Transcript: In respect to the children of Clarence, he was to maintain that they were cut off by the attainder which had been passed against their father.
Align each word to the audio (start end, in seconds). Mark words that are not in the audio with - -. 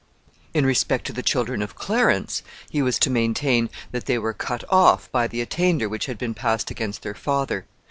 In 0.55 0.65
respect 0.65 1.05
to 1.05 1.13
the 1.13 1.21
children 1.21 1.61
of 1.61 1.75
Clarence, 1.75 2.41
he 2.71 2.81
was 2.81 2.97
to 2.97 3.11
maintain 3.11 3.69
that 3.91 4.07
they 4.07 4.17
were 4.17 4.33
cut 4.33 4.63
off 4.67 5.11
by 5.11 5.27
the 5.27 5.41
attainder 5.41 5.87
which 5.87 6.07
had 6.07 6.17
been 6.17 6.33
passed 6.33 6.71
against 6.71 7.03
their 7.03 7.13
father. 7.13 7.67